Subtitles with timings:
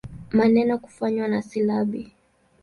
[0.33, 2.13] Maneno kufanywa na silabi.